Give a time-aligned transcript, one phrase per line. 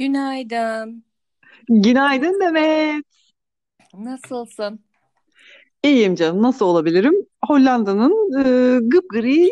[0.00, 1.04] Günaydın.
[1.68, 3.04] Günaydın Demet.
[3.94, 4.80] Nasılsın?
[5.82, 6.42] İyiyim canım.
[6.42, 7.14] Nasıl olabilirim?
[7.44, 9.50] Hollanda'nın e, gıpgri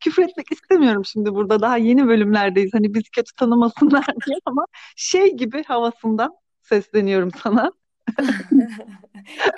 [0.00, 1.60] küfretmek istemiyorum şimdi burada.
[1.60, 2.74] Daha yeni bölümlerdeyiz.
[2.74, 7.72] Hani bizi kötü tanımasınlar diye ama şey gibi havasından sesleniyorum sana.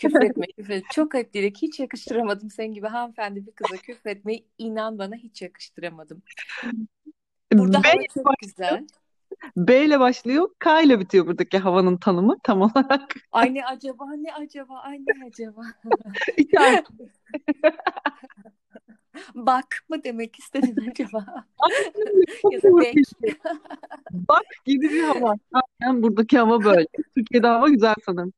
[0.01, 0.85] Küfretme, küfret.
[0.93, 2.51] Çok ayıp direkt hiç yakıştıramadım.
[2.51, 6.23] Sen gibi hanımefendi bir kıza küfretmeyi inan bana hiç yakıştıramadım.
[7.53, 8.87] Burada B, hava çok güzel.
[9.57, 13.15] B ile başlıyor, K ile bitiyor buradaki havanın tanımı tam olarak.
[13.33, 15.63] Ay ne acaba, ne acaba, ay ne acaba.
[19.35, 21.45] Bak mı demek istedin acaba?
[22.51, 22.97] Ya da bek.
[24.13, 25.35] Bak gibi bir hava.
[25.53, 26.87] Aynen buradaki hava böyle.
[27.17, 28.33] Türkiye'de hava güzel sanırım.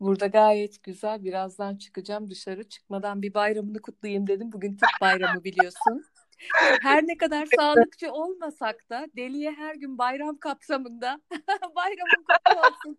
[0.00, 1.24] Burada gayet güzel.
[1.24, 2.68] Birazdan çıkacağım dışarı.
[2.68, 4.52] Çıkmadan bir bayramını kutlayayım dedim.
[4.52, 6.04] Bugün tıp bayramı biliyorsun.
[6.82, 11.20] Her ne kadar sağlıkçı olmasak da deliye her gün bayram kapsamında
[11.76, 12.98] bayramın kutlu olsun.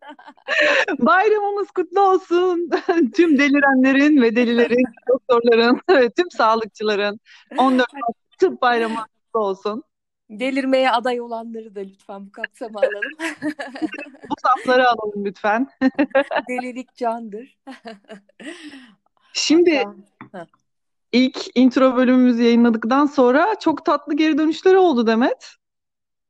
[1.00, 2.70] Bayramımız kutlu olsun.
[3.16, 7.20] Tüm delirenlerin ve delilerin, doktorların ve tüm sağlıkçıların
[7.58, 9.84] 14 Mart Tıp Bayramı kutlu olsun.
[10.30, 13.42] Delirmeye aday olanları da lütfen bu kapsama alalım.
[14.30, 15.68] Bu safları alalım lütfen.
[16.50, 17.58] Delilik candır.
[19.34, 19.84] Şimdi
[20.32, 20.48] Hatta
[21.12, 25.48] ilk intro bölümümüzü yayınladıktan sonra çok tatlı geri dönüşleri oldu Demet.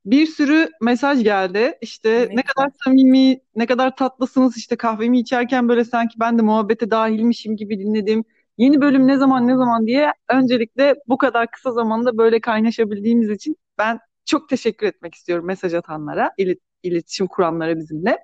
[0.06, 1.78] Bir sürü mesaj geldi.
[1.82, 4.58] İşte Ne ne kadar samimi, ne kadar tatlısınız.
[4.58, 8.24] İşte kahvemi içerken böyle sanki ben de muhabbete dahilmişim gibi dinledim.
[8.58, 13.58] Yeni bölüm ne zaman ne zaman diye öncelikle bu kadar kısa zamanda böyle kaynaşabildiğimiz için
[13.78, 18.18] ben çok teşekkür etmek istiyorum mesaj atanlara, ilet- iletişim kuranlara bizimle.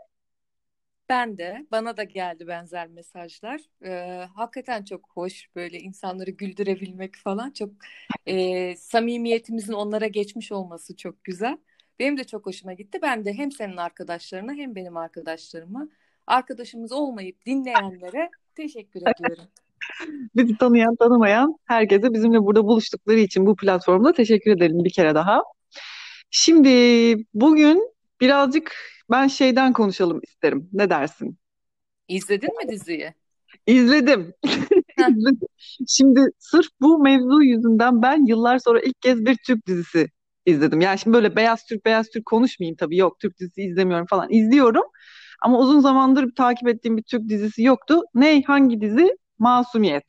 [1.13, 3.61] Ben de bana da geldi benzer mesajlar.
[3.85, 7.69] Ee, hakikaten çok hoş böyle insanları güldürebilmek falan çok
[8.25, 11.57] e, samimiyetimizin onlara geçmiş olması çok güzel.
[11.99, 12.99] Benim de çok hoşuma gitti.
[13.01, 15.87] Ben de hem senin arkadaşlarına hem benim arkadaşlarıma
[16.27, 19.45] arkadaşımız olmayıp dinleyenlere teşekkür ediyorum.
[20.35, 25.43] Bizi tanıyan, tanımayan herkese bizimle burada buluştukları için bu platformda teşekkür edelim bir kere daha.
[26.31, 26.69] Şimdi
[27.33, 30.69] bugün birazcık ben şeyden konuşalım isterim.
[30.73, 31.37] Ne dersin?
[32.07, 33.13] İzledin mi diziyi?
[34.97, 35.47] İzledim.
[35.87, 40.07] Şimdi sırf bu mevzu yüzünden ben yıllar sonra ilk kez bir Türk dizisi
[40.45, 40.81] izledim.
[40.81, 42.97] Yani şimdi böyle beyaz Türk beyaz Türk konuşmayayım tabii.
[42.97, 44.29] Yok Türk dizisi izlemiyorum falan.
[44.29, 44.83] İzliyorum.
[45.41, 48.01] Ama uzun zamandır takip ettiğim bir Türk dizisi yoktu.
[48.15, 48.43] Ne?
[48.47, 49.17] Hangi dizi?
[49.39, 50.03] Masumiyet.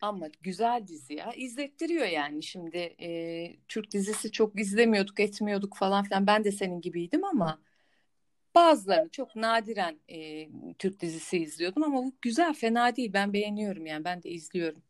[0.00, 1.32] Ama güzel dizi ya.
[1.32, 2.42] İzlettiriyor yani.
[2.42, 3.10] Şimdi e,
[3.68, 6.26] Türk dizisi çok izlemiyorduk, etmiyorduk falan filan.
[6.26, 7.58] Ben de senin gibiydim ama
[8.54, 13.12] bazılarını çok nadiren e, Türk dizisi izliyordum ama bu güzel, fena değil.
[13.12, 14.04] Ben beğeniyorum yani.
[14.04, 14.82] Ben de izliyorum.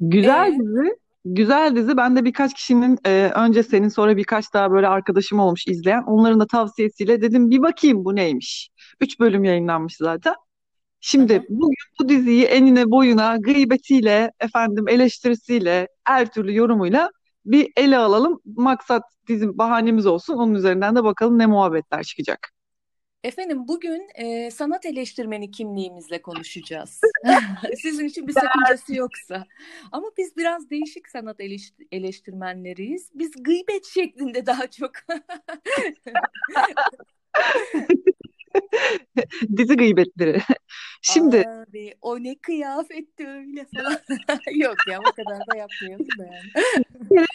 [0.00, 1.02] Güzel E dizi.
[1.24, 1.96] Güzel dizi.
[1.96, 6.02] Ben de birkaç kişinin e, önce senin sonra birkaç daha böyle arkadaşım olmuş izleyen.
[6.02, 8.70] Onların da tavsiyesiyle dedim bir bakayım bu neymiş.
[9.00, 10.34] Üç bölüm yayınlanmış zaten.
[11.04, 11.42] Şimdi hı.
[11.48, 17.10] bugün bu diziyi enine boyuna gıybetiyle, efendim eleştirisiyle, her türlü yorumuyla
[17.44, 18.40] bir ele alalım.
[18.56, 20.34] Maksat bizim bahanemiz olsun.
[20.34, 22.48] Onun üzerinden de bakalım ne muhabbetler çıkacak.
[23.24, 27.00] Efendim bugün e, sanat eleştirmeni kimliğimizle konuşacağız.
[27.82, 29.46] Sizin için bir sakıncası yoksa.
[29.92, 33.10] Ama biz biraz değişik sanat eleşt- eleştirmenleriyiz.
[33.14, 34.92] Biz gıybet şeklinde daha çok.
[39.56, 40.42] Dizi gıybetleri.
[41.02, 43.98] Şimdi Abi o ne kıyafetti öyle falan.
[44.54, 47.26] Yok ya o kadar da yapmayalım da yani.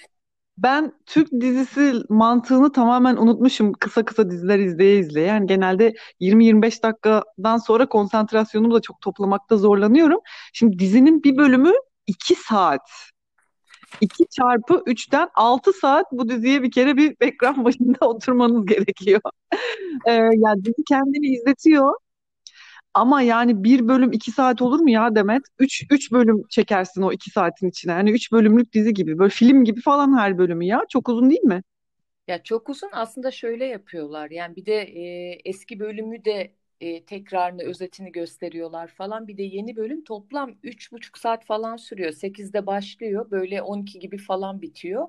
[0.57, 5.27] ben Türk dizisi mantığını tamamen unutmuşum kısa kısa diziler izleye izleye.
[5.27, 10.19] Yani genelde 20-25 dakikadan sonra konsantrasyonumu da çok toplamakta zorlanıyorum.
[10.53, 11.73] Şimdi dizinin bir bölümü
[12.07, 12.89] 2 saat.
[14.01, 19.21] 2 çarpı 3'ten 6 saat bu diziye bir kere bir ekran başında oturmanız gerekiyor.
[20.07, 21.93] Ee, yani dizi kendini izletiyor.
[22.93, 25.41] Ama yani bir bölüm 2 saat olur mu ya Demet?
[25.59, 27.91] 3 3 bölüm çekersin o 2 saatin içine.
[27.91, 29.17] Yani 3 bölümlük dizi gibi.
[29.19, 30.81] Böyle film gibi falan her bölümü ya.
[30.89, 31.63] Çok uzun değil mi?
[32.27, 34.31] Ya çok uzun aslında şöyle yapıyorlar.
[34.31, 39.27] Yani bir de e, eski bölümü de e, tekrarını, özetini gösteriyorlar falan.
[39.27, 42.11] Bir de yeni bölüm toplam üç buçuk saat falan sürüyor.
[42.11, 43.31] Sekizde başlıyor.
[43.31, 45.07] Böyle 12 gibi falan bitiyor.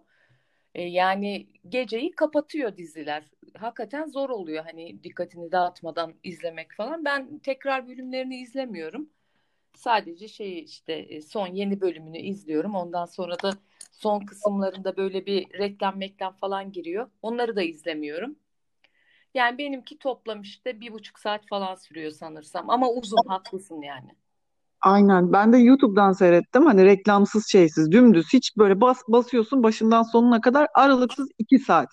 [0.75, 3.25] E, yani geceyi kapatıyor diziler.
[3.59, 7.05] Hakikaten zor oluyor hani dikkatini dağıtmadan izlemek falan.
[7.05, 9.11] Ben tekrar bölümlerini izlemiyorum.
[9.75, 12.75] Sadece şey işte son yeni bölümünü izliyorum.
[12.75, 13.53] Ondan sonra da
[13.93, 17.11] son kısımlarında böyle bir reklam falan giriyor.
[17.23, 18.37] Onları da izlemiyorum.
[19.35, 22.71] Yani benimki toplam işte bir buçuk saat falan sürüyor sanırsam.
[22.71, 24.11] Ama uzun haklısın yani.
[24.81, 25.33] Aynen.
[25.33, 26.67] Ben de YouTube'dan seyrettim.
[26.67, 28.27] Hani reklamsız şeysiz, dümdüz.
[28.33, 31.89] Hiç böyle bas basıyorsun başından sonuna kadar aralıksız 2 saat.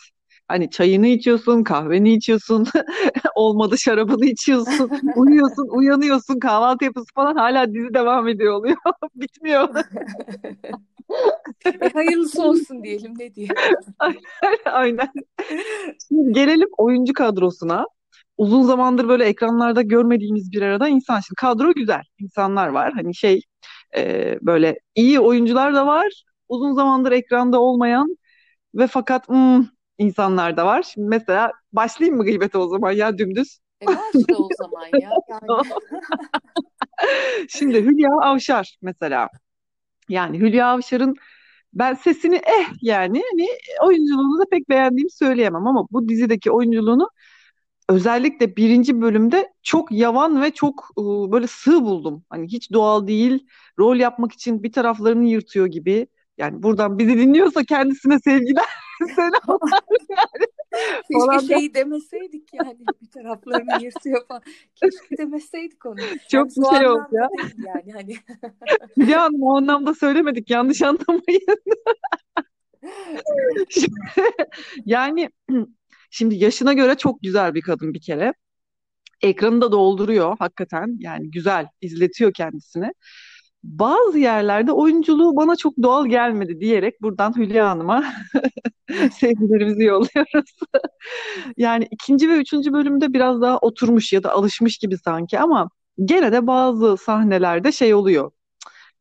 [0.47, 2.67] Hani çayını içiyorsun, kahveni içiyorsun,
[3.35, 8.77] olmadı şarabını içiyorsun, uyuyorsun, uyanıyorsun, kahvaltı yapıyorsun falan hala dizi devam ediyor oluyor.
[9.15, 9.69] Bitmiyor.
[11.81, 13.55] E, hayırlısı olsun diyelim ne diyelim.
[14.65, 15.09] Aynen.
[16.07, 17.85] Şimdi gelelim oyuncu kadrosuna.
[18.37, 21.19] Uzun zamandır böyle ekranlarda görmediğimiz bir arada insan.
[21.19, 22.01] Şimdi kadro güzel.
[22.19, 22.93] insanlar var.
[22.93, 23.41] Hani şey
[23.97, 26.23] e, böyle iyi oyuncular da var.
[26.49, 28.17] Uzun zamandır ekranda olmayan
[28.75, 29.65] ve fakat hmm,
[29.97, 30.83] insanlar da var.
[30.83, 33.59] Şimdi mesela başlayayım mı gıybete o zaman ya dümdüz?
[33.81, 35.09] E başla o zaman ya.
[35.29, 35.61] Yani
[37.49, 39.29] Şimdi Hülya Avşar mesela.
[40.09, 41.15] Yani Hülya Avşar'ın
[41.73, 43.47] ben sesini eh yani hani
[43.87, 47.09] oyunculuğunu da pek beğendiğimi söyleyemem ama bu dizideki oyunculuğunu
[47.89, 52.23] özellikle birinci bölümde çok yavan ve çok e, böyle sığ buldum.
[52.29, 53.47] Hani hiç doğal değil,
[53.79, 56.07] rol yapmak için bir taraflarını yırtıyor gibi.
[56.37, 58.65] Yani buradan bizi dinliyorsa kendisine sevgiler,
[59.15, 59.81] selamlar
[61.07, 61.39] keşke falan.
[61.39, 64.41] şeyi demeseydik yani bir taraflarını yırtıyor falan.
[64.75, 65.95] Keşke demeseydik onu.
[66.31, 67.29] Çok Yani bir şey oldu ya.
[67.57, 68.15] yani hani.
[68.97, 71.57] Hülya Hanım o anlamda söylemedik yanlış anlamayın.
[74.85, 75.29] Yani
[76.09, 78.33] şimdi yaşına göre çok güzel bir kadın bir kere.
[79.21, 80.97] Ekranı da dolduruyor hakikaten.
[80.99, 82.91] Yani güzel izletiyor kendisini.
[83.65, 88.03] Bazı yerlerde oyunculuğu bana çok doğal gelmedi diyerek buradan Hülya Hanım'a
[89.11, 90.59] sevgilerimizi yolluyoruz.
[91.57, 95.69] Yani ikinci ve üçüncü bölümde biraz daha oturmuş ya da alışmış gibi sanki ama
[96.05, 98.31] gene de bazı sahnelerde şey oluyor.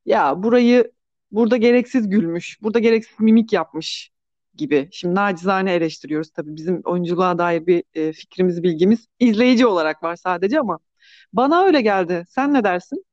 [0.06, 0.92] Ya burayı
[1.30, 4.10] burada gereksiz gülmüş, burada gereksiz mimik yapmış
[4.54, 4.88] gibi.
[4.92, 6.56] Şimdi nacizane eleştiriyoruz tabii.
[6.56, 10.78] Bizim oyunculuğa dair bir e, fikrimiz, bilgimiz izleyici olarak var sadece ama
[11.32, 12.24] bana öyle geldi.
[12.28, 13.04] Sen ne dersin?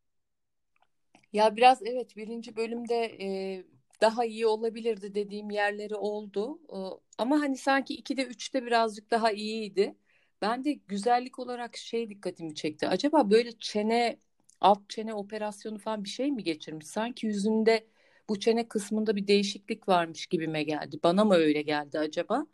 [1.34, 3.64] Ya biraz evet birinci bölümde e,
[4.02, 6.60] daha iyi olabilirdi dediğim yerleri oldu.
[6.70, 6.78] E,
[7.18, 9.96] ama hani sanki 2'de üçte birazcık daha iyiydi.
[10.42, 12.88] Ben de güzellik olarak şey dikkatimi çekti.
[12.88, 14.18] Acaba böyle çene,
[14.62, 16.88] alt çene operasyonu falan bir şey mi geçirmiş?
[16.88, 17.88] Sanki yüzünde
[18.30, 21.00] bu çene kısmında bir değişiklik varmış gibime geldi.
[21.04, 22.46] Bana mı öyle geldi acaba?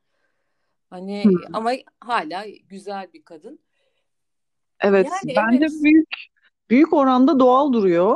[0.90, 1.38] Hani Hmm.
[1.54, 3.60] ama hala güzel bir kadın.
[4.80, 6.08] Evet, Yani bence evet büyük
[6.70, 8.16] büyük oranda doğal duruyor.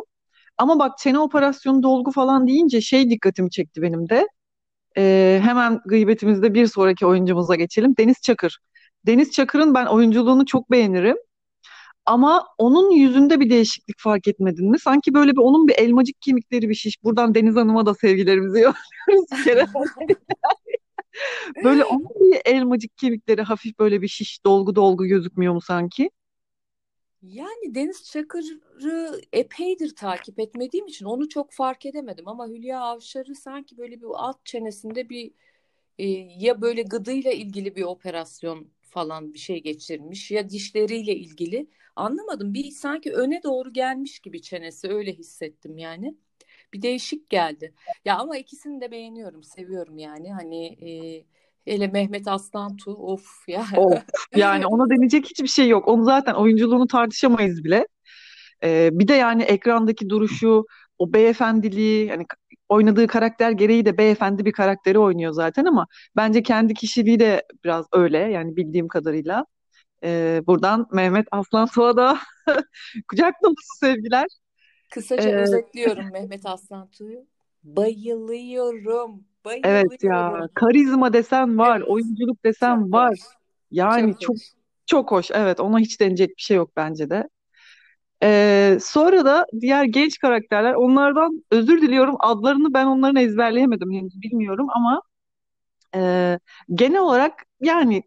[0.61, 4.27] Ama bak çene operasyonu dolgu falan deyince şey dikkatimi çekti benim de.
[4.97, 7.95] Ee, hemen gıybetimizde bir sonraki oyuncumuza geçelim.
[7.97, 8.59] Deniz Çakır.
[9.05, 11.17] Deniz Çakır'ın ben oyunculuğunu çok beğenirim.
[12.05, 14.79] Ama onun yüzünde bir değişiklik fark etmedin mi?
[14.79, 17.03] Sanki böyle bir onun bir elmacık kemikleri bir şiş.
[17.03, 18.59] Buradan Deniz Hanım'a da sevgilerimizi
[19.07, 19.89] yolluyoruz.
[21.63, 26.09] Böyle onun bir elmacık kemikleri hafif böyle bir şiş dolgu dolgu gözükmüyor mu sanki?
[27.21, 32.27] Yani Deniz Çakır'ı epeydir takip etmediğim için onu çok fark edemedim.
[32.27, 35.31] Ama Hülya Avşar'ı sanki böyle bir alt çenesinde bir
[35.99, 36.07] e,
[36.39, 41.67] ya böyle gıdıyla ilgili bir operasyon falan bir şey geçirmiş ya dişleriyle ilgili.
[41.95, 42.53] Anlamadım.
[42.53, 46.15] Bir sanki öne doğru gelmiş gibi çenesi öyle hissettim yani.
[46.73, 47.73] Bir değişik geldi.
[48.05, 50.33] Ya ama ikisini de beğeniyorum seviyorum yani.
[50.33, 50.89] Hani e,
[51.65, 54.03] hele Mehmet Aslantu of ya Of.
[54.35, 55.87] Yani ona deneyecek hiçbir şey yok.
[55.87, 57.87] Onu zaten oyunculuğunu tartışamayız bile.
[58.63, 60.65] Ee, bir de yani ekrandaki duruşu,
[60.97, 62.25] o beyefendiliği, yani
[62.69, 67.85] oynadığı karakter gereği de beyefendi bir karakteri oynuyor zaten ama bence kendi kişiliği de biraz
[67.93, 69.45] öyle yani bildiğim kadarıyla.
[70.03, 72.19] Ee, buradan Mehmet Aslantuğ'a da
[73.07, 74.27] kucak dolusu sevgiler.
[74.91, 77.27] Kısaca Ee, özetliyorum Mehmet Aslan Tuğ'u.
[77.63, 79.30] Bayılıyorum.
[79.63, 80.49] Evet ya Bayılıyorum.
[80.53, 81.89] karizma desen var, Evet.
[81.89, 83.11] oyunculuk Çok desen var.
[83.11, 83.19] hoş.
[83.71, 84.53] Yani Çok çok hoş.
[84.85, 85.31] çok hoş.
[85.31, 87.29] Evet ona hiç deneyecek bir şey yok bence de.
[88.23, 94.67] Ee, sonra da diğer genç karakterler onlardan özür diliyorum adlarını ben onların ezberleyemedim henüz bilmiyorum
[94.75, 95.01] ama
[95.95, 96.39] e,
[96.75, 98.03] genel olarak yani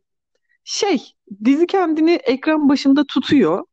[0.65, 1.03] şey
[1.45, 3.65] dizi kendini ekran başında tutuyor.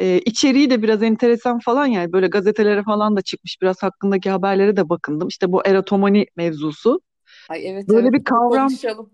[0.00, 4.76] Ee, içeriği de biraz enteresan falan yani böyle gazetelere falan da çıkmış biraz hakkındaki haberlere
[4.76, 5.28] de bakındım.
[5.28, 7.00] İşte bu erotomani mevzusu.
[7.48, 9.10] Ay evet Böyle evet bir kavram konuşalım.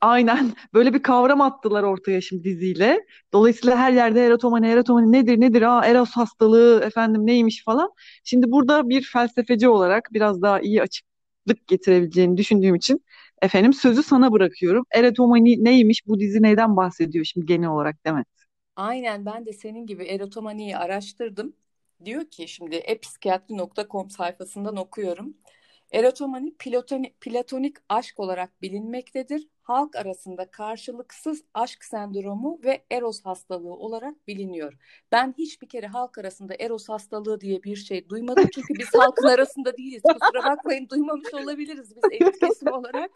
[0.00, 0.52] Aynen.
[0.74, 3.00] Böyle bir kavram attılar ortaya şimdi diziyle.
[3.32, 5.62] Dolayısıyla her yerde erotomani, erotomani nedir nedir?
[5.62, 7.90] Aa Eros hastalığı efendim neymiş falan.
[8.24, 13.04] Şimdi burada bir felsefeci olarak biraz daha iyi açıklık getirebileceğini düşündüğüm için
[13.42, 14.84] efendim sözü sana bırakıyorum.
[14.90, 16.06] Erotomani neymiş?
[16.06, 18.24] Bu dizi neyden bahsediyor şimdi genel olarak mi?
[18.76, 21.56] Aynen ben de senin gibi erotomaniyi araştırdım.
[22.04, 25.36] Diyor ki şimdi epsikiyatri.com sayfasından okuyorum.
[25.94, 29.48] Erotomani platonik, platonik aşk olarak bilinmektedir.
[29.62, 34.72] Halk arasında karşılıksız aşk sendromu ve eros hastalığı olarak biliniyor.
[35.12, 38.48] Ben hiçbir kere halk arasında eros hastalığı diye bir şey duymadım.
[38.54, 40.02] Çünkü biz halkın arasında değiliz.
[40.02, 43.10] Kusura bakmayın duymamış olabiliriz biz elit kesim olarak.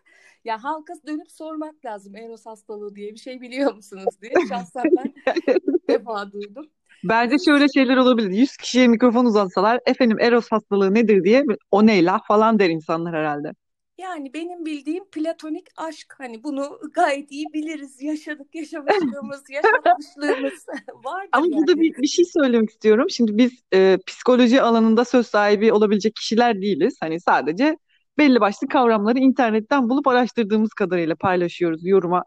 [0.45, 4.33] Ya halka dönüp sormak lazım eros hastalığı diye bir şey biliyor musunuz diye.
[4.49, 5.15] Şahsen ben
[5.89, 6.71] defa duydum.
[7.05, 8.31] Bence şöyle şeyler olabilir.
[8.31, 13.53] 100 kişiye mikrofon uzatsalar efendim Eros hastalığı nedir diye o neyla falan der insanlar herhalde.
[13.99, 16.15] Yani benim bildiğim platonik aşk.
[16.19, 18.03] Hani bunu gayet iyi biliriz.
[18.03, 20.67] Yaşadık, yaşamışlığımız, yaşatmışlığımız
[21.05, 21.57] vardır Ama yani.
[21.57, 23.07] burada bir, bir şey söylemek istiyorum.
[23.11, 26.97] Şimdi biz e, psikoloji alanında söz sahibi olabilecek kişiler değiliz.
[27.01, 27.77] Hani sadece
[28.19, 32.25] belli başlı kavramları internetten bulup araştırdığımız kadarıyla paylaşıyoruz yoruma.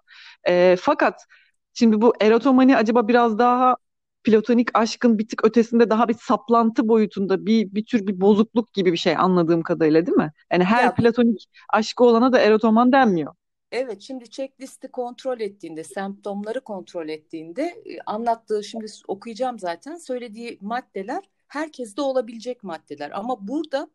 [0.48, 1.26] E, fakat
[1.74, 3.76] şimdi bu erotomani acaba biraz daha
[4.24, 8.92] platonik aşkın bir tık ötesinde daha bir saplantı boyutunda bir bir tür bir bozukluk gibi
[8.94, 10.32] bir şey anladığım kadarıyla değil mi?
[10.52, 13.34] Yani her Ya platonik aşkı olana da erotoman denmiyor.
[13.72, 21.24] evet şimdi checklisti kontrol ettiğinde, semptomları kontrol ettiğinde e, anlattığı şimdi okuyacağım zaten söylediği maddeler
[21.48, 23.12] herkeste olabilecek maddeler.
[23.12, 23.90] Ama burada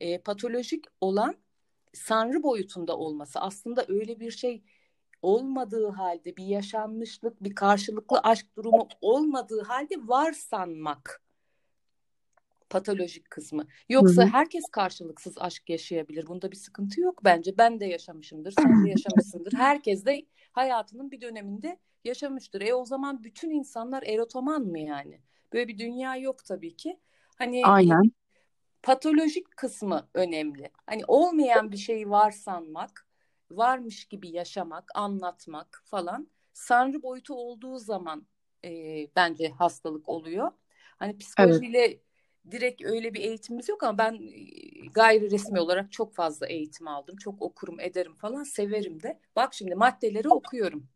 [0.00, 1.34] e, patolojik olan
[1.94, 4.62] sanrı boyutunda olması aslında öyle bir şey
[5.22, 11.22] olmadığı halde bir yaşanmışlık, bir karşılıklı aşk durumu olmadığı halde var sanmak
[12.70, 13.66] patolojik kısmı.
[13.88, 14.26] Yoksa hı.
[14.26, 16.26] herkes karşılıksız aşk yaşayabilir.
[16.26, 17.58] Bunda bir sıkıntı yok bence.
[17.58, 19.52] Ben de yaşamışımdır, sen de yaşamışsındır.
[19.52, 22.60] Herkes de hayatının bir döneminde yaşamıştır.
[22.60, 25.20] E o zaman bütün insanlar erotoman mı yani?
[25.52, 27.00] Böyle bir dünya yok tabii ki.
[27.36, 28.12] Hani e, Aynen.
[28.82, 30.70] patolojik kısmı önemli.
[30.86, 33.06] Hani olmayan bir şeyi var sanmak,
[33.50, 36.28] varmış gibi yaşamak, anlatmak falan.
[36.52, 38.26] Sanrı boyutu olduğu zaman
[38.64, 38.70] e,
[39.16, 40.52] bence hastalık oluyor.
[40.98, 41.20] Hani Evet.
[41.20, 42.00] psikolojiyle
[42.50, 44.18] direkt öyle bir eğitimimiz yok ama ben
[44.94, 47.16] gayri resmi olarak çok fazla eğitim aldım.
[47.16, 49.20] Çok okurum, ederim falan, severim de.
[49.36, 50.88] Bak şimdi maddeleri okuyorum.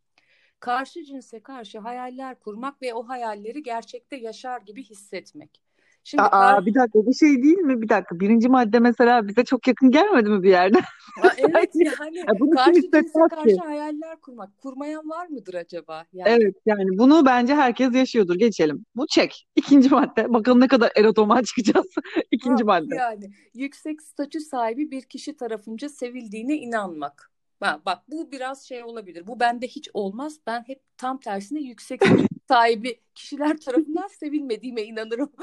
[0.61, 5.63] Karşı cinse karşı hayaller kurmak ve o hayalleri gerçekte yaşar gibi hissetmek.
[6.04, 7.82] Şimdi Aa, bir dakika bu şey değil mi?
[7.82, 8.20] Bir dakika.
[8.20, 10.80] Birinci madde mesela bize çok yakın gelmedi mi bir yerden?
[11.20, 13.56] Ha, evet yani Ya bunu karşı cinse karşı ki?
[13.56, 14.58] hayaller kurmak.
[14.58, 16.06] Kurmayan var mıdır acaba?
[16.12, 18.34] Yani Evet yani bunu bence herkes yaşıyordur.
[18.34, 18.87] Geçelim.
[18.96, 19.46] Bu çek.
[19.56, 20.32] İkinci madde.
[20.32, 21.87] Bakalım ne kadar erotoman çıkacağız.
[22.30, 22.94] İkinci ha, madde.
[22.94, 27.30] yani yüksek statü sahibi bir kişi tarafınca sevildiğine inanmak.
[27.61, 29.26] Ha, bak bu biraz şey olabilir.
[29.26, 30.40] Bu bende hiç olmaz.
[30.46, 32.00] Ben hep tam tersine yüksek
[32.48, 35.32] sahibi kişiler tarafından sevilmediğime inanırım.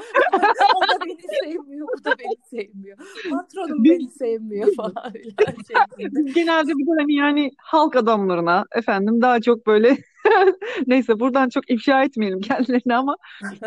[0.76, 2.98] O da beni sevmiyor, bu da beni sevmiyor.
[3.30, 5.14] Patronum Biz, beni sevmiyor falan
[5.98, 9.98] biz genelde bir hani yani halk adamlarına efendim daha çok böyle
[10.86, 13.16] neyse buradan çok ifşa etmeyelim kendilerini ama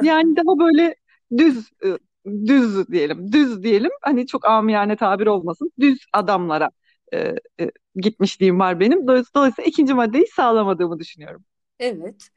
[0.01, 0.95] yani daha böyle
[1.37, 3.31] düz e, düz diyelim.
[3.31, 3.91] Düz diyelim.
[4.01, 5.71] Hani çok amiyane tabir olmasın.
[5.79, 6.69] Düz adamlara
[7.13, 9.07] e, e, gitmişliğim var benim.
[9.07, 11.43] Dolayısıyla ikinci maddeyi sağlamadığımı düşünüyorum.
[11.79, 12.29] Evet.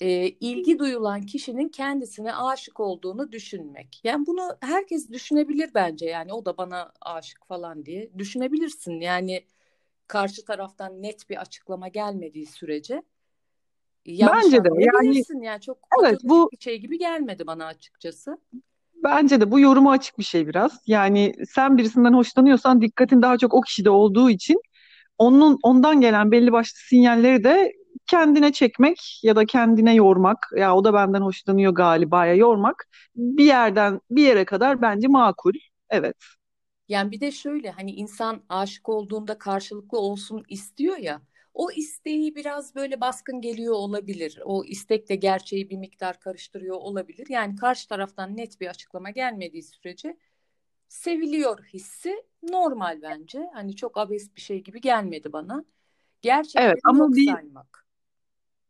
[0.00, 4.00] Ee, ilgi duyulan kişinin kendisine aşık olduğunu düşünmek.
[4.04, 6.06] Yani bunu herkes düşünebilir bence.
[6.06, 9.00] Yani o da bana aşık falan diye düşünebilirsin.
[9.00, 9.44] Yani
[10.06, 13.02] karşı taraftan net bir açıklama gelmediği sürece
[14.08, 15.44] Bence de yani.
[15.44, 18.38] Yani çok evet bu bir şey gibi gelmedi bana açıkçası.
[19.04, 20.80] bence de bu yoruma açık bir şey biraz.
[20.86, 24.60] Yani sen birisinden hoşlanıyorsan dikkatin daha çok o kişide olduğu için
[25.18, 27.72] onun ondan gelen belli başlı sinyalleri de
[28.06, 32.86] kendine çekmek ya da kendine yormak ya o da benden hoşlanıyor galiba ya yormak
[33.16, 35.52] bir yerden bir yere kadar bence makul.
[35.90, 36.16] Evet.
[36.88, 41.22] Yani bir de şöyle hani insan aşık olduğunda karşılıklı olsun istiyor ya.
[41.54, 44.40] O isteği biraz böyle baskın geliyor olabilir.
[44.44, 47.26] O istekle gerçeği bir miktar karıştırıyor olabilir.
[47.30, 50.18] Yani karşı taraftan net bir açıklama gelmediği sürece
[50.88, 53.50] seviliyor hissi normal bence.
[53.54, 55.64] Hani çok abes bir şey gibi gelmedi bana.
[56.56, 57.85] Evet Gerçekleri ama yok bir saymak.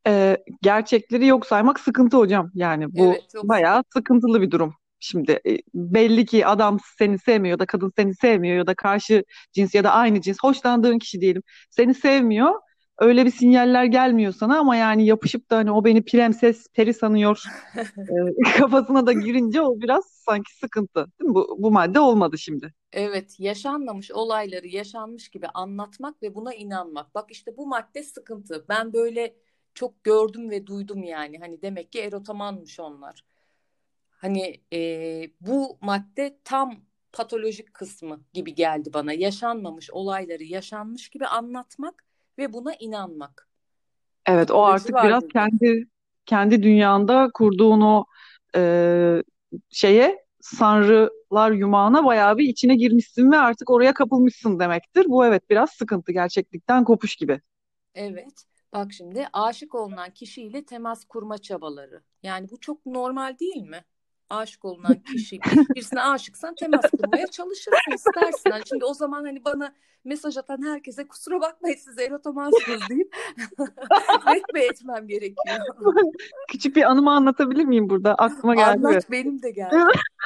[0.06, 2.50] E, gerçekleri yok saymak sıkıntı hocam.
[2.54, 3.98] Yani bu Evet çok bayağı sıkıntı.
[3.98, 4.74] sıkıntılı bir durum.
[5.00, 9.74] Şimdi e, belli ki adam seni sevmiyor da kadın seni sevmiyor ya da karşı cins
[9.74, 12.54] ya da aynı cins hoşlandığın kişi diyelim seni sevmiyor.
[12.98, 17.42] Öyle bir sinyaller gelmiyor sana ama yani yapışıp da hani o beni prenses peri sanıyor
[17.76, 21.06] e, kafasına da girince o biraz sanki sıkıntı.
[21.20, 21.34] Değil mi?
[21.34, 22.72] Bu, bu madde olmadı şimdi.
[22.92, 27.14] Evet, yaşanmamış olayları yaşanmış gibi anlatmak ve buna inanmak.
[27.14, 28.64] Bak işte bu madde sıkıntı.
[28.68, 29.34] Ben böyle
[29.76, 31.38] çok gördüm ve duydum yani.
[31.38, 33.24] Hani demek ki erotomanmış onlar.
[34.10, 34.80] Hani e,
[35.40, 36.76] bu madde tam
[37.12, 39.12] patolojik kısmı gibi geldi bana.
[39.12, 42.04] Yaşanmamış olayları yaşanmış gibi anlatmak
[42.38, 43.48] ve buna inanmak.
[44.26, 45.88] Evet, o artık var biraz kendi
[46.26, 48.04] kendi dünyanda kurduğun o
[48.56, 49.22] e,
[49.70, 55.06] şeye sanrılar yumağına bayağı bir içine girmişsin ve artık oraya kapılmışsın demektir.
[55.08, 57.40] Bu evet biraz sıkıntı gerçeklikten kopuş gibi.
[57.94, 58.46] Evet.
[58.72, 62.02] Bak şimdi aşık olunan kişiyle temas kurma çabaları.
[62.22, 63.84] Yani bu çok normal değil mi?
[64.30, 65.40] Aşık olunan kişi
[65.74, 68.50] birisine aşıksan temas kurmaya çalışırsın istersin.
[68.50, 69.72] Hani şimdi o zaman hani bana
[70.04, 73.16] mesaj atan herkese kusura bakmayın siz erotomansınız deyip
[74.36, 75.56] etme etmem gerekiyor.
[76.48, 78.14] Küçük bir anımı anlatabilir miyim burada?
[78.14, 78.86] Aklıma geldi.
[78.86, 79.76] Anlat benim de geldi.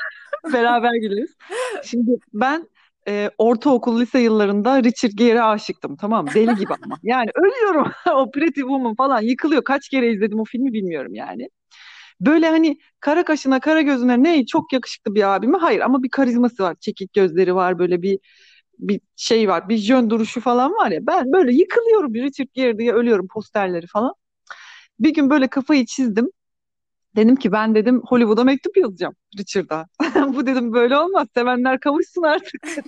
[0.52, 1.36] Beraber güleriz.
[1.84, 2.68] Şimdi ben
[3.10, 5.96] e, ortaokul, lise yıllarında Richard Gere'e aşıktım.
[5.96, 6.26] Tamam?
[6.34, 6.98] Deli gibi ama.
[7.02, 7.92] Yani ölüyorum.
[8.14, 9.64] o Pretty Woman falan yıkılıyor.
[9.64, 11.48] Kaç kere izledim o filmi bilmiyorum yani.
[12.20, 15.56] Böyle hani kara kaşına, kara gözüne ne çok yakışıklı bir abimi.
[15.56, 16.76] Hayır ama bir karizması var.
[16.80, 17.78] Çekik gözleri var.
[17.78, 18.18] Böyle bir
[18.78, 19.68] bir şey var.
[19.68, 21.06] Bir jön duruşu falan var ya.
[21.06, 22.14] Ben böyle yıkılıyorum.
[22.14, 24.14] Richard Gere diye ölüyorum posterleri falan.
[25.00, 26.30] Bir gün böyle kafayı çizdim.
[27.16, 29.86] Dedim ki ben dedim Hollywood'a mektup yazacağım Richard'a.
[30.34, 31.28] Bu dedim böyle olmaz.
[31.34, 32.62] Sevenler kavuşsun artık.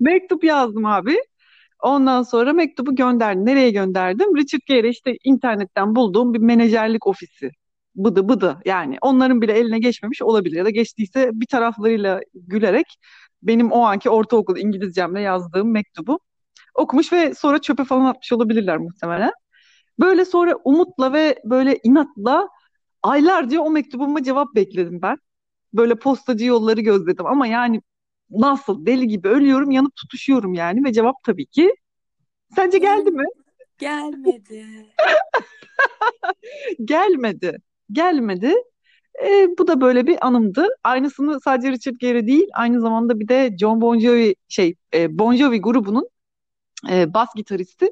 [0.00, 1.16] mektup yazdım abi.
[1.82, 3.46] Ondan sonra mektubu gönderdim.
[3.46, 4.36] Nereye gönderdim?
[4.36, 7.50] Richard Gere işte internetten bulduğum bir menajerlik ofisi.
[7.94, 8.96] Bıdı bıdı yani.
[9.00, 10.56] Onların bile eline geçmemiş olabilir.
[10.56, 12.86] Ya da geçtiyse bir taraflarıyla gülerek
[13.42, 16.20] benim o anki ortaokul İngilizcemle yazdığım mektubu
[16.74, 19.32] okumuş ve sonra çöpe falan atmış olabilirler muhtemelen.
[20.00, 22.48] Böyle sonra umutla ve böyle inatla
[23.02, 25.18] aylarca o mektubuma cevap bekledim ben.
[25.74, 27.82] Böyle postacı yolları gözledim ama yani
[28.30, 31.74] nasıl deli gibi ölüyorum yanıp tutuşuyorum yani ve cevap tabii ki
[32.54, 33.24] sence geldi mi?
[33.78, 34.66] Gelmedi.
[36.84, 37.56] Gelmedi.
[37.92, 38.54] Gelmedi.
[39.24, 40.68] E, bu da böyle bir anımdı.
[40.84, 45.34] Aynısını sadece Richard Gere değil, aynı zamanda bir de John Bon Jovi şey e, Bon
[45.34, 46.08] Jovi grubunun
[46.90, 47.88] e, bas gitaristi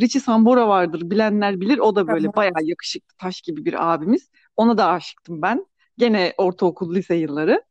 [0.00, 1.10] Richie Sambora vardır.
[1.10, 1.78] Bilenler bilir.
[1.78, 4.30] O da böyle bayağı yakışıklı taş gibi bir abimiz.
[4.56, 5.66] Ona da aşıktım ben.
[5.98, 7.62] Gene ortaokul, lise yılları.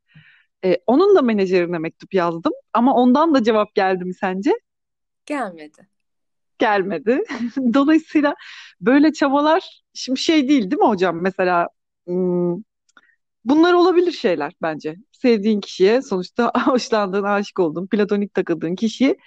[0.66, 2.54] E, onun da menajerine mektup yazdım.
[2.74, 4.52] Ama ondan da cevap geldi mi sence?
[5.26, 5.88] Gelmedi.
[6.60, 7.24] Gelmedi.
[7.74, 8.36] Dolayısıyla
[8.82, 11.22] böyle çabalar şimdi şey değil değil mi hocam?
[11.22, 11.68] Mesela
[12.08, 12.56] hmm,
[13.46, 14.96] bunlar olabilir şeyler bence.
[15.12, 19.18] Sevdiğin kişiye sonuçta hoşlandığın, aşık olduğun, platonik takıldığın kişiye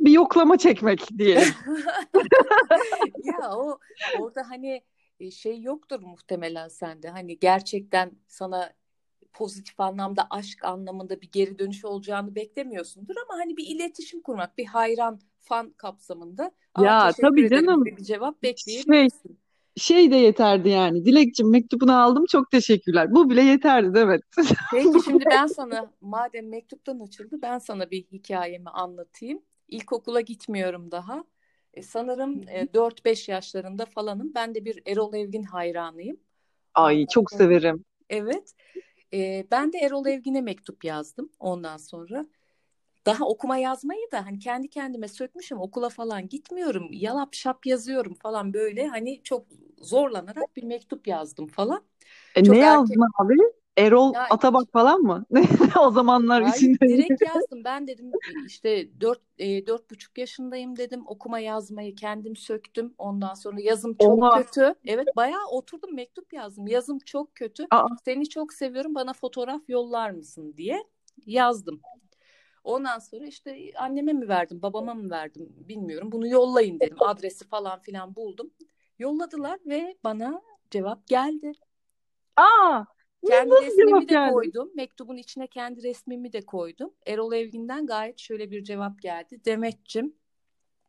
[0.00, 1.54] bir yoklama çekmek diyelim.
[3.24, 3.78] ya o
[4.18, 4.82] orada hani
[5.20, 7.08] e, şey yoktur muhtemelen sende.
[7.08, 8.72] Hani gerçekten sana
[9.32, 14.66] pozitif anlamda aşk anlamında bir geri dönüş olacağını beklemiyorsundur ama hani bir iletişim kurmak, bir
[14.66, 19.38] hayran fan kapsamında ya tabii canım bir cevap bekleyebilirsin.
[19.76, 21.04] Şey, şey de yeterdi yani.
[21.04, 23.14] Dilekçim mektubunu aldım çok teşekkürler.
[23.14, 24.22] Bu bile yeterdi evet.
[24.70, 29.42] Peki şimdi ben sana madem mektuptan açıldı ben sana bir hikayemi anlatayım.
[29.70, 31.24] İlkokula gitmiyorum daha.
[31.74, 34.32] E, sanırım e, 4-5 yaşlarında falanım.
[34.34, 36.20] Ben de bir Erol Evgin hayranıyım.
[36.74, 37.84] Ay çok severim.
[38.10, 38.54] Evet.
[39.12, 42.26] E, ben de Erol Evgin'e mektup yazdım ondan sonra.
[43.06, 46.88] Daha okuma yazmayı da hani kendi kendime sökmüşüm okula falan gitmiyorum.
[46.92, 49.46] Yalap şap yazıyorum falan böyle hani çok
[49.78, 51.82] zorlanarak bir mektup yazdım falan.
[52.34, 52.74] E, çok ne erken...
[52.74, 53.34] yazdın abi?
[53.76, 55.24] Erol ya, Atabak falan mı?
[55.80, 56.88] o zamanlar hayır, içinde.
[56.88, 57.64] Direkt yazdım.
[57.64, 58.12] Ben dedim
[58.46, 61.02] işte dört, e, dört buçuk yaşındayım dedim.
[61.06, 62.94] Okuma yazmayı kendim söktüm.
[62.98, 64.42] Ondan sonra yazım çok Oha.
[64.42, 64.74] kötü.
[64.84, 66.66] Evet bayağı oturdum mektup yazdım.
[66.66, 67.66] Yazım çok kötü.
[67.70, 67.86] Aa.
[68.04, 70.84] Seni çok seviyorum bana fotoğraf yollar mısın diye
[71.26, 71.80] yazdım.
[72.64, 76.12] Ondan sonra işte anneme mi verdim, babama mı verdim bilmiyorum.
[76.12, 76.96] Bunu yollayın dedim.
[77.00, 78.50] Adresi falan filan buldum.
[78.98, 81.52] Yolladılar ve bana cevap geldi.
[82.36, 82.84] Aa,
[83.26, 84.32] kendi resmimi de geldi?
[84.32, 84.70] koydum.
[84.74, 86.94] Mektubun içine kendi resmimi de koydum.
[87.06, 89.44] Erol Evgin'den gayet şöyle bir cevap geldi.
[89.44, 90.14] Demetçim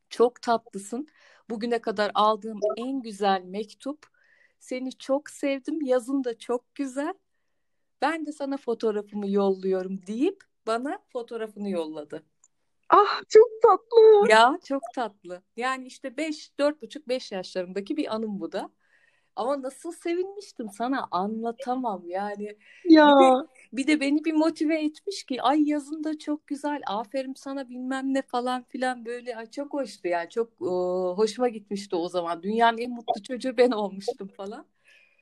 [0.09, 1.07] çok tatlısın.
[1.49, 4.07] Bugüne kadar aldığım en güzel mektup.
[4.59, 5.81] Seni çok sevdim.
[5.81, 7.13] Yazın da çok güzel.
[8.01, 12.23] Ben de sana fotoğrafımı yolluyorum deyip bana fotoğrafını yolladı.
[12.89, 14.29] Ah çok tatlı.
[14.29, 15.41] Ya çok tatlı.
[15.57, 18.69] Yani işte 5, buçuk 5 yaşlarındaki bir anım bu da.
[19.35, 22.57] Ama nasıl sevinmiştim sana anlatamam yani.
[22.85, 23.07] Ya.
[23.07, 27.33] Bir de, bir de beni bir motive etmiş ki ay yazın da çok güzel aferin
[27.33, 32.09] sana bilmem ne falan filan böyle ay çok hoştu yani çok o, hoşuma gitmişti o
[32.09, 32.43] zaman.
[32.43, 34.65] Dünyanın en mutlu çocuğu ben olmuştum falan.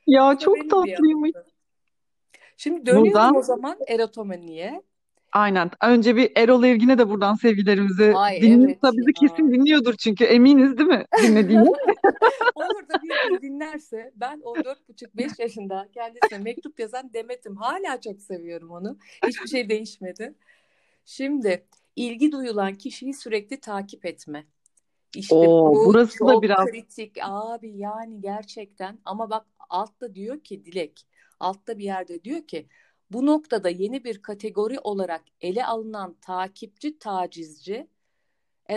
[0.08, 1.32] Ya çok tatlıymış.
[2.58, 3.36] Şimdi dönüyorum Buradan...
[3.36, 4.82] o zaman erotomaniye.
[5.32, 5.72] Aynen.
[5.84, 9.14] Önce bir Erol Evgin'e de buradan sevgilerimizi Ay, dinliyorsa evet bizi ya.
[9.14, 11.70] kesin dinliyordur çünkü eminiz değil mi dinlediğini?
[12.56, 17.56] Olur da bir dinlerse ben o dört buçuk beş yaşında kendisine mektup yazan Demet'im.
[17.56, 18.98] Hala çok seviyorum onu.
[19.28, 20.36] Hiçbir şey değişmedi.
[21.06, 21.66] Şimdi
[21.96, 24.46] ilgi duyulan kişiyi sürekli takip etme.
[25.16, 30.40] İşte Oo, bu burası çok da biraz kritik abi yani gerçekten ama bak altta diyor
[30.40, 31.06] ki Dilek
[31.40, 32.68] altta bir yerde diyor ki
[33.12, 37.88] bu noktada yeni bir kategori olarak ele alınan takipçi tacizci,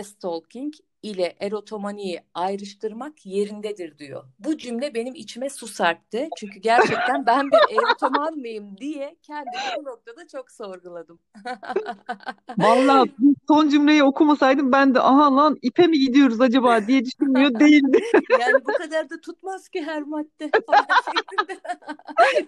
[0.03, 4.23] stalking ile erotomaniyi ayrıştırmak yerindedir diyor.
[4.39, 6.29] Bu cümle benim içime su serpti.
[6.37, 11.19] Çünkü gerçekten ben bir erotoman mıyım diye kendimi bu noktada çok sorguladım.
[12.57, 13.11] Vallahi
[13.47, 17.99] son cümleyi okumasaydım ben de aha lan ipe mi gidiyoruz acaba diye düşünmüyor değildi.
[18.39, 21.59] yani bu kadar da tutmaz ki her madde falan şeklinde.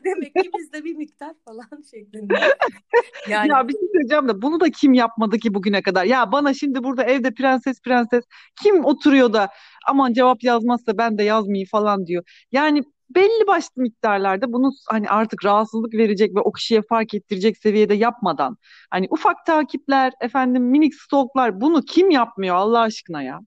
[0.03, 2.33] Demek ki bizde bir miktar falan şeklinde.
[3.29, 3.51] Yani...
[3.51, 6.05] Ya bir şey söyleyeceğim de bunu da kim yapmadı ki bugüne kadar?
[6.05, 8.23] Ya bana şimdi burada evde prenses prenses
[8.63, 9.49] kim oturuyor da
[9.87, 12.45] aman cevap yazmazsa ben de yazmayayım falan diyor.
[12.51, 17.93] Yani belli başlı miktarlarda bunu hani artık rahatsızlık verecek ve o kişiye fark ettirecek seviyede
[17.93, 18.57] yapmadan
[18.91, 23.39] hani ufak takipler efendim minik stalklar bunu kim yapmıyor Allah aşkına ya?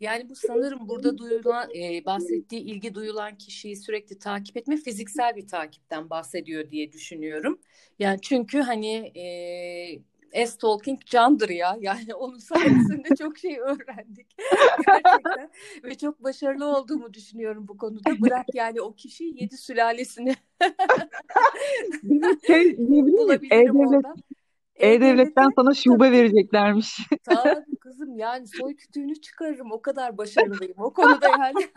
[0.00, 5.46] Yani bu sanırım burada duyulan, e, bahsettiği ilgi duyulan kişiyi sürekli takip etme fiziksel bir
[5.46, 7.60] takipten bahsediyor diye düşünüyorum.
[7.98, 9.24] Yani çünkü hani e,
[10.34, 11.76] S-Talking candır ya.
[11.84, 14.36] Yani onun sayesinde çok şey öğrendik.
[14.86, 15.50] Gerçekten.
[15.84, 18.20] Ve çok başarılı olduğumu düşünüyorum bu konuda.
[18.20, 20.34] Bırak yani o kişi yedi sülalesini
[22.46, 24.16] şey, bulabilirim oradan.
[24.76, 26.98] E-Devlet'ten sana şube vereceklermiş.
[27.24, 29.72] Tabii kızım yani soy kütüğünü çıkarırım.
[29.72, 31.54] O kadar başarılıyım o konuda yani.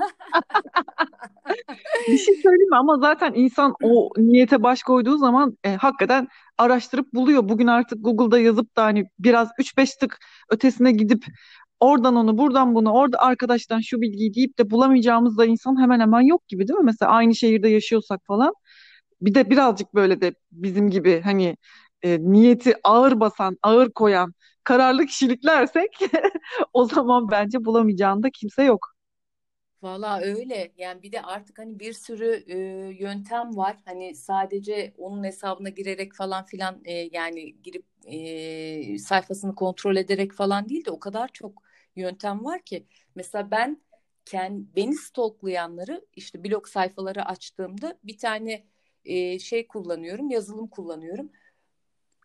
[2.07, 2.77] bir şey söyleyeyim mi?
[2.77, 7.49] Ama zaten insan o niyete baş koyduğu zaman e, hakikaten araştırıp buluyor.
[7.49, 10.17] Bugün artık Google'da yazıp da hani biraz 3-5 tık
[10.49, 11.25] ötesine gidip
[11.79, 16.21] oradan onu buradan bunu orada arkadaştan şu bilgiyi deyip de bulamayacağımız da insan hemen hemen
[16.21, 16.85] yok gibi değil mi?
[16.85, 18.53] Mesela aynı şehirde yaşıyorsak falan.
[19.21, 21.57] Bir de birazcık böyle de bizim gibi hani
[22.03, 25.99] e, niyeti ağır basan, ağır koyan kararlı kişiliklersek
[26.73, 28.96] o zaman bence bulamayacağında kimse yok.
[29.81, 30.71] Valla öyle.
[30.77, 32.57] Yani bir de artık hani bir sürü e,
[33.03, 33.77] yöntem var.
[33.85, 40.69] Hani sadece onun hesabına girerek falan filan e, yani girip e, sayfasını kontrol ederek falan
[40.69, 41.63] değil de o kadar çok
[41.95, 42.87] yöntem var ki.
[43.15, 43.81] Mesela ben
[44.25, 48.63] kend, beni stalklayanları işte blog sayfaları açtığımda bir tane
[49.05, 51.31] e, şey kullanıyorum yazılım kullanıyorum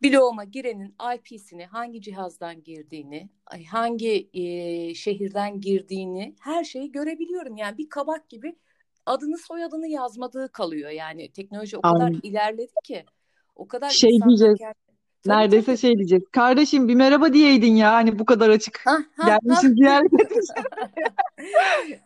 [0.02, 3.28] bloğuma girenin IP'sini, hangi cihazdan girdiğini,
[3.70, 7.56] hangi e, şehirden girdiğini her şeyi görebiliyorum.
[7.56, 8.56] Yani bir kabak gibi
[9.06, 10.90] adını soyadını yazmadığı kalıyor.
[10.90, 12.20] Yani teknoloji o kadar Anladım.
[12.22, 13.04] ilerledi ki
[13.56, 14.58] o kadar şey diyeceğiz.
[14.58, 15.78] Tabii, Neredeyse tabii.
[15.78, 16.24] şey diyeceğiz.
[16.32, 18.80] Kardeşim bir merhaba diyeydin ya hani bu kadar açık.
[18.84, 20.12] Ha, ha, Gelmişsin ziyaret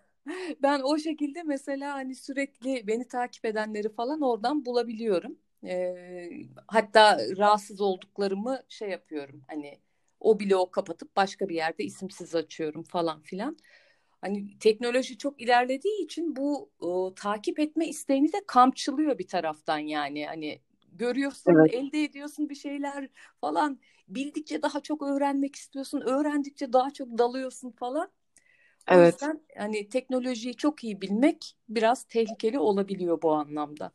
[0.63, 5.39] Ben o şekilde mesela hani sürekli beni takip edenleri falan oradan bulabiliyorum.
[5.66, 6.31] E,
[6.68, 9.79] hatta rahatsız olduklarımı şey yapıyorum hani
[10.20, 13.57] o bloğu kapatıp başka bir yerde isimsiz açıyorum falan filan.
[14.20, 20.26] Hani teknoloji çok ilerlediği için bu o, takip etme isteğini de kamçılıyor bir taraftan yani.
[20.26, 20.61] Hani
[20.92, 21.74] görüyorsun, evet.
[21.74, 23.09] elde ediyorsun bir şeyler
[23.40, 23.79] falan.
[24.09, 28.11] Bildikçe daha çok öğrenmek istiyorsun, öğrendikçe daha çok dalıyorsun falan.
[28.90, 29.12] O evet.
[29.12, 33.92] yüzden hani teknolojiyi çok iyi bilmek biraz tehlikeli olabiliyor bu anlamda.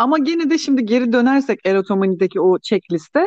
[0.00, 3.26] Ama gene de şimdi geri dönersek erotomanideki o checkliste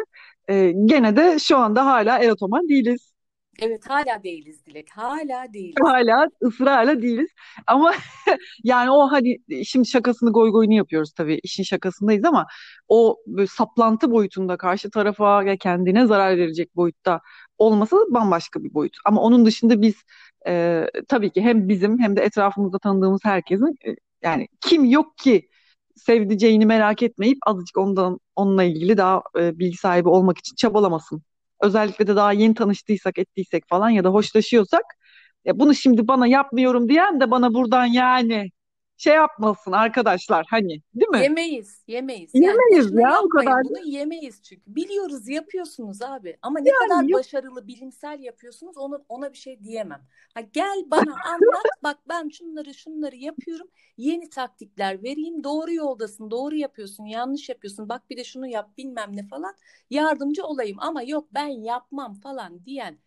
[0.49, 3.13] e, gene de şu anda hala erotoman değiliz.
[3.59, 4.88] Evet hala değiliz Dilek.
[4.91, 5.75] Hala değiliz.
[5.81, 7.29] Hala ısrarla değiliz.
[7.67, 7.93] Ama
[8.63, 11.39] yani o hadi şimdi şakasını goy goyunu yapıyoruz tabii.
[11.43, 12.45] işin şakasındayız ama
[12.88, 13.17] o
[13.49, 17.21] saplantı boyutunda karşı tarafa ya kendine zarar verecek boyutta
[17.57, 18.95] olması bambaşka bir boyut.
[19.05, 19.95] Ama onun dışında biz
[20.47, 25.49] e, tabii ki hem bizim hem de etrafımızda tanıdığımız herkesin e, yani kim yok ki
[25.95, 31.23] sevdiceğini merak etmeyip azıcık ondan onunla ilgili daha e, bilgi sahibi olmak için çabalamasın.
[31.62, 34.84] Özellikle de daha yeni tanıştıysak, ettiysek falan ya da hoşlaşıyorsak
[35.45, 38.51] ya bunu şimdi bana yapmıyorum diyen de bana buradan yani
[38.97, 41.21] şey yapmasın arkadaşlar hani değil mi?
[41.21, 42.32] Yemeyiz, yemeyiz.
[42.34, 43.63] Yemeyiz yani ya o kadar.
[43.63, 44.62] Bunu yemeyiz çünkü.
[44.67, 47.19] Biliyoruz yapıyorsunuz abi ama ne yani kadar yok.
[47.19, 50.01] başarılı bilimsel yapıyorsunuz ona, ona bir şey diyemem.
[50.34, 53.67] Ha, gel bana anlat bak ben şunları şunları yapıyorum.
[53.97, 55.43] Yeni taktikler vereyim.
[55.43, 57.89] Doğru yoldasın, doğru yapıyorsun, yanlış yapıyorsun.
[57.89, 59.56] Bak bir de şunu yap bilmem ne falan.
[59.89, 62.97] Yardımcı olayım ama yok ben yapmam falan diyen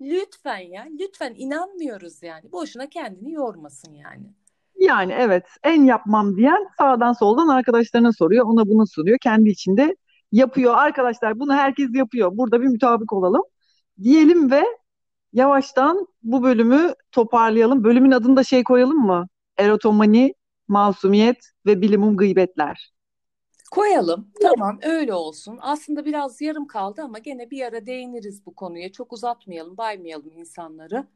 [0.00, 2.52] lütfen ya lütfen inanmıyoruz yani.
[2.52, 4.34] Boşuna kendini yormasın yani.
[4.84, 8.46] Yani evet en yapmam diyen sağdan soldan arkadaşlarına soruyor.
[8.46, 9.18] Ona bunu soruyor.
[9.22, 9.96] Kendi içinde
[10.32, 10.74] yapıyor.
[10.76, 12.30] Arkadaşlar bunu herkes yapıyor.
[12.36, 13.42] Burada bir mütabık olalım.
[14.02, 14.64] Diyelim ve
[15.32, 17.84] yavaştan bu bölümü toparlayalım.
[17.84, 19.28] Bölümün adını da şey koyalım mı?
[19.56, 20.34] Erotomani,
[20.68, 22.94] masumiyet ve bilimum gıybetler.
[23.70, 24.30] Koyalım.
[24.42, 25.58] Tamam öyle olsun.
[25.60, 28.92] Aslında biraz yarım kaldı ama gene bir ara değiniriz bu konuya.
[28.92, 31.06] Çok uzatmayalım, baymayalım insanları.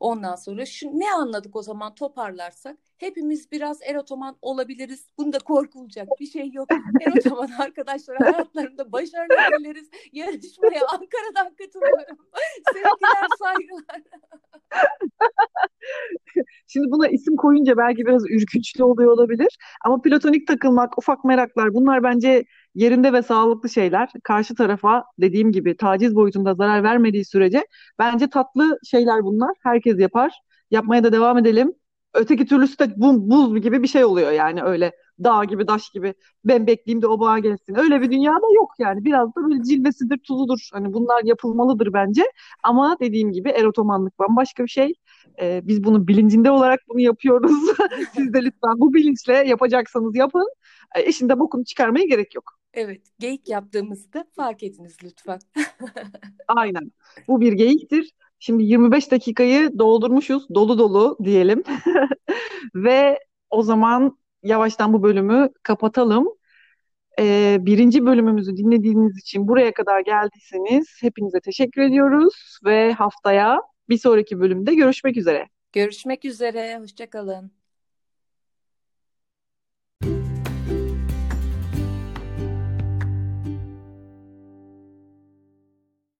[0.00, 2.85] Ondan sonra şu, ne anladık o zaman toparlarsak?
[2.98, 5.06] Hepimiz biraz erotoman olabiliriz.
[5.18, 6.68] Bunda korkulacak bir şey yok.
[7.00, 9.90] Erotoman arkadaşlar hayatlarında başarılı dileriz.
[10.12, 12.18] Yarışmaya Ankara'dan katılıyorum.
[12.72, 14.02] Sevgiler, saygılar.
[16.66, 19.58] Şimdi buna isim koyunca belki biraz ürkünçlü oluyor olabilir.
[19.84, 24.08] Ama platonik takılmak, ufak meraklar bunlar bence yerinde ve sağlıklı şeyler.
[24.24, 27.66] Karşı tarafa dediğim gibi taciz boyutunda zarar vermediği sürece
[27.98, 29.50] bence tatlı şeyler bunlar.
[29.62, 30.32] Herkes yapar.
[30.70, 31.74] Yapmaya da devam edelim.
[32.16, 34.92] Öteki türlüsü de bu, buz gibi bir şey oluyor yani öyle
[35.24, 37.74] dağ gibi daş gibi ben bekleyeyim de o bağa gelsin.
[37.78, 39.04] Öyle bir dünyada yok yani.
[39.04, 40.68] Biraz da böyle cilvesidir, tuzudur.
[40.72, 42.22] Hani bunlar yapılmalıdır bence.
[42.62, 44.94] Ama dediğim gibi erotomanlık bambaşka bir şey.
[45.40, 47.52] Ee, biz bunun bilincinde olarak bunu yapıyoruz.
[48.14, 50.48] Siz de lütfen bu bilinçle yapacaksanız yapın.
[50.96, 52.56] Ee, eşinde bokunu çıkarmaya gerek yok.
[52.74, 55.38] Evet, geyik yaptığımızda fark ediniz lütfen.
[56.48, 56.92] Aynen.
[57.28, 58.12] Bu bir geyiktir.
[58.38, 60.48] Şimdi 25 dakikayı doldurmuşuz.
[60.54, 61.62] Dolu dolu diyelim.
[62.74, 63.18] Ve
[63.50, 66.28] o zaman yavaştan bu bölümü kapatalım.
[67.20, 74.40] Ee, birinci bölümümüzü dinlediğiniz için buraya kadar geldiyseniz hepinize teşekkür ediyoruz ve haftaya bir sonraki
[74.40, 75.48] bölümde görüşmek üzere.
[75.72, 77.55] Görüşmek üzere, hoşçakalın.